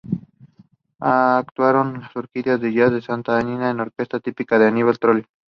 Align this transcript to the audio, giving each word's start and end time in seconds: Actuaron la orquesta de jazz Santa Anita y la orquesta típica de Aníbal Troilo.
Actuaron 0.99 1.93
la 2.01 2.11
orquesta 2.15 2.57
de 2.57 2.73
jazz 2.73 3.05
Santa 3.05 3.37
Anita 3.37 3.69
y 3.69 3.73
la 3.75 3.83
orquesta 3.83 4.19
típica 4.19 4.57
de 4.57 4.65
Aníbal 4.65 4.97
Troilo. 4.97 5.27